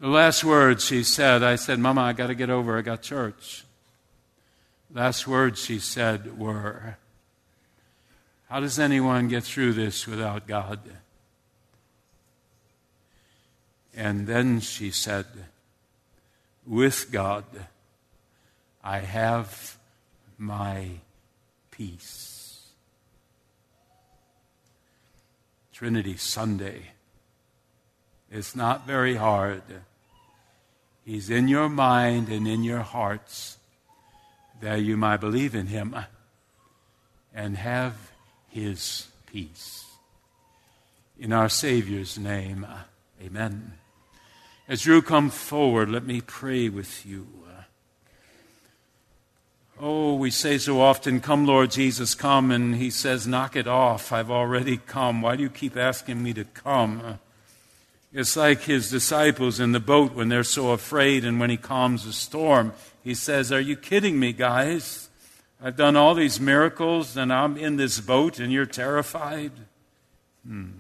The 0.01 0.09
last 0.09 0.45
words 0.45 0.85
she 0.85 1.03
said, 1.03 1.43
I 1.43 1.57
said, 1.57 1.81
Mama, 1.81 2.03
I 2.03 2.13
got 2.13 2.29
to 2.29 2.35
get 2.37 2.51
over. 2.51 2.79
I 2.79 2.83
got 2.83 3.03
church. 3.03 3.65
Last 4.93 5.27
words 5.27 5.63
she 5.63 5.81
said 5.81 6.39
were, 6.39 6.97
How 8.49 8.61
does 8.61 8.79
anyone 8.79 9.27
get 9.27 9.43
through 9.43 9.73
this 9.73 10.07
without 10.07 10.47
God? 10.47 10.79
And 13.97 14.29
then 14.29 14.61
she 14.61 14.93
said, 14.93 15.27
With 16.65 17.11
God, 17.11 17.45
I 18.85 18.99
have 18.99 19.77
my 20.39 20.91
peace. 21.73 22.69
Trinity 25.73 26.17
Sunday. 26.17 26.93
It's 28.31 28.55
not 28.55 28.87
very 28.87 29.17
hard. 29.17 29.63
He's 31.05 31.31
in 31.31 31.49
your 31.49 31.69
mind 31.69 32.29
and 32.29 32.47
in 32.47 32.63
your 32.63 32.81
hearts 32.81 33.57
that 34.61 34.83
you 34.83 34.97
might 34.97 35.19
believe 35.19 35.55
in 35.55 35.69
Him 35.69 35.97
and 37.35 37.57
have 37.57 38.13
His 38.49 39.07
peace. 39.27 39.85
In 41.19 41.33
our 41.33 41.49
Savior's 41.49 42.19
name, 42.19 42.67
amen. 43.25 43.73
As 44.69 44.85
you 44.85 45.01
come 45.01 45.31
forward, 45.31 45.89
let 45.89 46.05
me 46.05 46.21
pray 46.21 46.69
with 46.69 47.07
you. 47.07 47.27
Oh, 49.81 50.15
we 50.15 50.31
say 50.33 50.59
so 50.59 50.81
often, 50.81 51.21
Come, 51.21 51.47
Lord 51.47 51.71
Jesus, 51.71 52.17
come. 52.17 52.51
And 52.51 52.75
he 52.75 52.91
says, 52.91 53.29
Knock 53.29 53.55
it 53.55 53.69
off. 53.69 54.13
I've 54.13 54.31
already 54.31 54.77
come. 54.77 55.23
Why 55.23 55.37
do 55.37 55.43
you 55.45 55.49
keep 55.49 55.77
asking 55.77 56.21
me 56.21 56.35
to 56.35 56.45
come? 56.45 57.21
It's 58.13 58.37
like 58.37 58.63
his 58.63 58.91
disciples 58.91 59.61
in 59.61 59.73
the 59.73 59.81
boat 59.81 60.15
when 60.15 60.29
they're 60.29 60.45
so 60.45 60.71
afraid, 60.71 61.25
and 61.25 61.39
when 61.39 61.51
he 61.51 61.57
calms 61.59 62.05
the 62.05 62.13
storm, 62.13 62.73
he 63.05 63.15
says, 63.15 63.53
Are 63.53 63.61
you 63.61 63.77
kidding 63.77 64.19
me, 64.19 64.33
guys? 64.33 65.09
I've 65.63 65.77
done 65.77 65.97
all 65.97 66.15
these 66.15 66.41
miracles, 66.41 67.17
and 67.17 67.33
I'm 67.33 67.57
in 67.57 67.77
this 67.77 68.01
boat, 68.01 68.39
and 68.39 68.53
you're 68.53 68.65
terrified? 68.65 69.53
Hmm. 70.47 70.71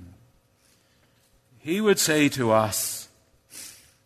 He 1.59 1.81
would 1.81 1.99
say 1.99 2.31
to 2.31 2.51
us, 2.53 3.09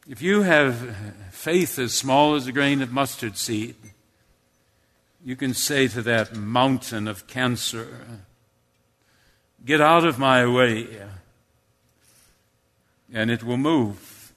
If 0.08 0.20
you 0.20 0.42
have 0.42 0.96
faith 1.30 1.78
as 1.78 1.92
small 1.92 2.35
as 2.35 2.48
a 2.48 2.52
grain 2.52 2.82
of 2.82 2.92
mustard 2.92 3.37
seed, 3.37 3.76
you 5.24 5.37
can 5.37 5.54
say 5.54 5.87
to 5.88 6.02
that 6.02 6.35
mountain 6.35 7.06
of 7.06 7.28
cancer, 7.28 7.87
Get 9.64 9.80
out 9.80 10.04
of 10.04 10.18
my 10.18 10.44
way, 10.44 10.88
and 13.12 13.31
it 13.31 13.42
will 13.42 13.57
move. 13.57 14.33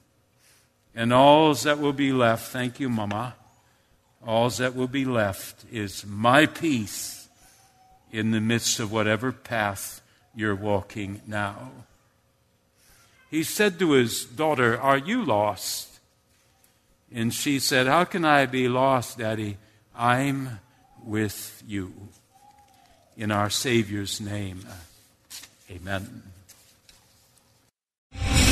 And 0.95 1.11
all 1.13 1.53
that 1.53 1.79
will 1.79 1.93
be 1.93 2.11
left, 2.11 2.51
thank 2.51 2.79
you, 2.79 2.89
Mama, 2.89 3.35
all 4.25 4.49
that 4.49 4.75
will 4.75 4.88
be 4.88 5.05
left 5.05 5.65
is 5.71 6.05
my 6.05 6.45
peace 6.45 7.27
in 8.11 8.31
the 8.31 8.41
midst 8.41 8.79
of 8.79 8.91
whatever 8.91 9.31
path 9.31 10.01
you're 10.33 10.55
walking 10.55 11.21
now. 11.27 11.71
He 13.29 13.43
said 13.43 13.77
to 13.79 13.91
his 13.91 14.25
daughter, 14.25 14.79
Are 14.79 14.97
you 14.97 15.23
lost? 15.23 15.99
And 17.13 17.33
she 17.33 17.59
said, 17.59 17.88
How 17.88 18.05
can 18.05 18.25
I 18.25 18.45
be 18.45 18.67
lost, 18.67 19.17
Daddy? 19.17 19.57
I'm 19.95 20.59
with 21.03 21.63
you. 21.67 21.93
In 23.17 23.31
our 23.31 23.49
Savior's 23.49 24.19
name, 24.19 24.65
amen. 25.69 26.34